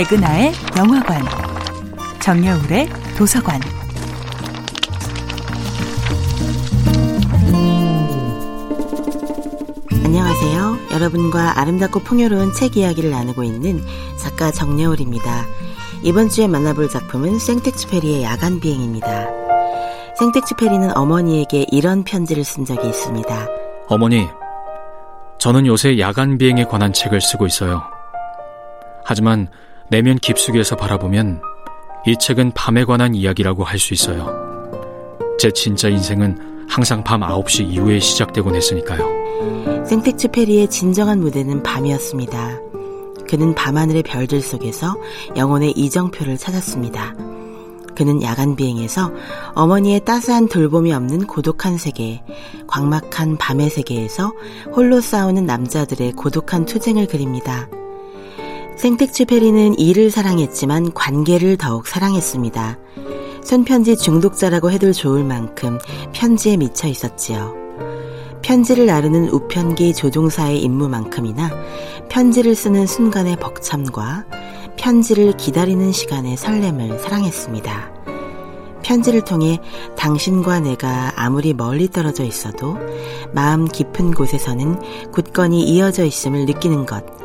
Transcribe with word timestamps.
백은하의 0.00 0.52
영화관, 0.78 1.20
정여울의 2.20 2.88
도서관. 3.18 3.60
안녕하세요. 10.02 10.78
여러분과 10.94 11.60
아름답고 11.60 12.00
풍요로운 12.00 12.54
책 12.54 12.78
이야기를 12.78 13.10
나누고 13.10 13.44
있는 13.44 13.82
작가 14.16 14.50
정여울입니다. 14.50 15.44
이번 16.02 16.30
주에 16.30 16.48
만나볼 16.48 16.88
작품은 16.88 17.38
생텍쥐페리의 17.38 18.22
야간 18.22 18.58
비행입니다. 18.58 19.26
생텍쥐페리는 20.18 20.96
어머니에게 20.96 21.66
이런 21.70 22.04
편지를 22.04 22.42
쓴 22.44 22.64
적이 22.64 22.88
있습니다. 22.88 23.46
어머니, 23.88 24.26
저는 25.36 25.66
요새 25.66 25.98
야간 25.98 26.38
비행에 26.38 26.64
관한 26.64 26.94
책을 26.94 27.20
쓰고 27.20 27.44
있어요. 27.44 27.82
하지만 29.04 29.50
내면 29.90 30.18
깊숙이에서 30.18 30.76
바라보면 30.76 31.42
이 32.06 32.16
책은 32.18 32.52
밤에 32.52 32.84
관한 32.84 33.14
이야기라고 33.14 33.64
할 33.64 33.78
수 33.78 33.92
있어요. 33.92 34.28
제 35.38 35.50
진짜 35.50 35.88
인생은 35.88 36.66
항상 36.68 37.02
밤 37.02 37.20
9시 37.22 37.68
이후에 37.68 37.98
시작되곤 37.98 38.54
했으니까요. 38.54 39.84
생텍쥐페리의 39.86 40.68
진정한 40.68 41.20
무대는 41.20 41.62
밤이었습니다. 41.62 42.58
그는 43.28 43.54
밤하늘의 43.54 44.02
별들 44.04 44.40
속에서 44.40 44.96
영혼의 45.36 45.72
이정표를 45.72 46.36
찾았습니다. 46.36 47.14
그는 47.96 48.22
야간 48.22 48.56
비행에서 48.56 49.12
어머니의 49.54 50.04
따스한 50.04 50.48
돌봄이 50.48 50.92
없는 50.92 51.26
고독한 51.26 51.76
세계, 51.76 52.22
광막한 52.66 53.36
밤의 53.38 53.70
세계에서 53.70 54.32
홀로 54.74 55.00
싸우는 55.00 55.44
남자들의 55.44 56.12
고독한 56.12 56.64
투쟁을 56.64 57.06
그립니다. 57.06 57.68
생텍쥐 58.80 59.26
페리는 59.26 59.78
일을 59.78 60.10
사랑했지만 60.10 60.94
관계를 60.94 61.58
더욱 61.58 61.86
사랑했습니다. 61.86 62.78
손편지 63.44 63.94
중독자라고 63.94 64.70
해도 64.70 64.94
좋을 64.94 65.22
만큼 65.22 65.78
편지에 66.14 66.56
미쳐 66.56 66.88
있었지요. 66.88 67.54
편지를 68.40 68.86
나르는 68.86 69.28
우편기 69.28 69.92
조종사의 69.92 70.62
임무만큼이나 70.62 71.50
편지를 72.08 72.54
쓰는 72.54 72.86
순간의 72.86 73.36
벅참과 73.36 74.24
편지를 74.78 75.36
기다리는 75.36 75.92
시간의 75.92 76.38
설렘을 76.38 77.00
사랑했습니다. 77.00 77.92
편지를 78.82 79.20
통해 79.20 79.60
당신과 79.98 80.60
내가 80.60 81.12
아무리 81.16 81.52
멀리 81.52 81.90
떨어져 81.90 82.24
있어도 82.24 82.78
마음 83.34 83.68
깊은 83.68 84.12
곳에서는 84.14 85.10
굳건히 85.12 85.64
이어져 85.64 86.06
있음을 86.06 86.46
느끼는 86.46 86.86
것. 86.86 87.19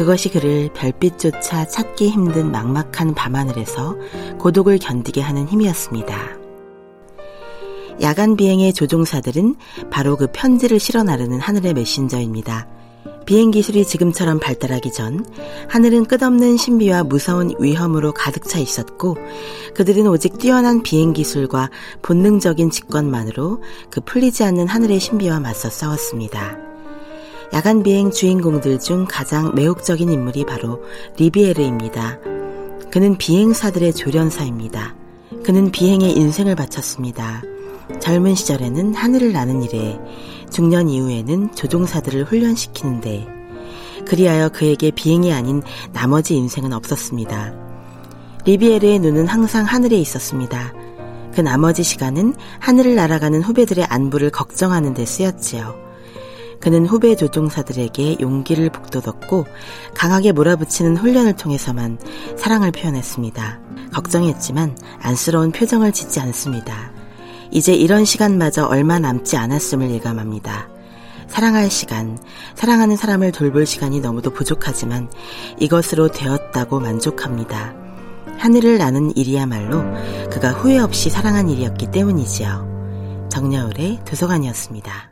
그것이 0.00 0.30
그를 0.30 0.70
별빛조차 0.72 1.66
찾기 1.66 2.08
힘든 2.08 2.50
막막한 2.50 3.12
밤하늘에서 3.12 3.98
고독을 4.38 4.78
견디게 4.78 5.20
하는 5.20 5.46
힘이었습니다. 5.46 6.16
야간 8.00 8.34
비행의 8.34 8.72
조종사들은 8.72 9.56
바로 9.90 10.16
그 10.16 10.26
편지를 10.32 10.80
실어 10.80 11.02
나르는 11.02 11.38
하늘의 11.38 11.74
메신저입니다. 11.74 12.66
비행 13.26 13.50
기술이 13.50 13.84
지금처럼 13.84 14.40
발달하기 14.40 14.90
전 14.90 15.22
하늘은 15.68 16.06
끝없는 16.06 16.56
신비와 16.56 17.04
무서운 17.04 17.52
위험으로 17.58 18.12
가득 18.12 18.48
차 18.48 18.58
있었고 18.58 19.18
그들은 19.74 20.06
오직 20.06 20.38
뛰어난 20.38 20.82
비행 20.82 21.12
기술과 21.12 21.68
본능적인 22.00 22.70
직관만으로 22.70 23.62
그 23.90 24.00
풀리지 24.00 24.44
않는 24.44 24.66
하늘의 24.66 24.98
신비와 24.98 25.40
맞서 25.40 25.68
싸웠습니다. 25.68 26.69
야간 27.52 27.82
비행 27.82 28.12
주인공들 28.12 28.78
중 28.78 29.06
가장 29.08 29.52
매혹적인 29.56 30.08
인물이 30.08 30.46
바로 30.46 30.84
리비에르입니다. 31.16 32.20
그는 32.92 33.18
비행사들의 33.18 33.92
조련사입니다. 33.92 34.94
그는 35.44 35.72
비행에 35.72 36.10
인생을 36.10 36.54
바쳤습니다. 36.54 37.42
젊은 37.98 38.36
시절에는 38.36 38.94
하늘을 38.94 39.32
나는 39.32 39.64
일에, 39.64 39.98
중년 40.48 40.88
이후에는 40.88 41.52
조종사들을 41.56 42.24
훈련시키는데, 42.24 43.26
그리하여 44.06 44.48
그에게 44.50 44.92
비행이 44.92 45.32
아닌 45.32 45.60
나머지 45.92 46.36
인생은 46.36 46.72
없었습니다. 46.72 47.52
리비에르의 48.44 49.00
눈은 49.00 49.26
항상 49.26 49.64
하늘에 49.64 49.96
있었습니다. 49.96 50.72
그 51.34 51.40
나머지 51.40 51.82
시간은 51.82 52.34
하늘을 52.60 52.94
날아가는 52.94 53.42
후배들의 53.42 53.84
안부를 53.86 54.30
걱정하는 54.30 54.94
데 54.94 55.04
쓰였지요. 55.04 55.89
그는 56.60 56.86
후배 56.86 57.16
조종사들에게 57.16 58.18
용기를 58.20 58.70
북돋웠고 58.70 59.46
강하게 59.94 60.32
몰아붙이는 60.32 60.96
훈련을 60.98 61.34
통해서만 61.34 61.98
사랑을 62.36 62.70
표현했습니다. 62.70 63.60
걱정했지만 63.94 64.76
안쓰러운 65.00 65.52
표정을 65.52 65.92
짓지 65.92 66.20
않습니다. 66.20 66.92
이제 67.50 67.74
이런 67.74 68.04
시간마저 68.04 68.66
얼마 68.66 68.98
남지 68.98 69.36
않았음을 69.36 69.90
예감합니다. 69.90 70.68
사랑할 71.28 71.70
시간, 71.70 72.18
사랑하는 72.54 72.96
사람을 72.96 73.32
돌볼 73.32 73.64
시간이 73.64 74.00
너무도 74.00 74.30
부족하지만 74.32 75.10
이것으로 75.58 76.08
되었다고 76.08 76.80
만족합니다. 76.80 77.74
하늘을 78.38 78.78
나는 78.78 79.16
일이야말로 79.16 79.82
그가 80.30 80.50
후회 80.50 80.78
없이 80.78 81.08
사랑한 81.08 81.48
일이었기 81.48 81.90
때문이지요. 81.90 83.28
정여울의 83.30 84.00
도서관이었습니다. 84.04 85.10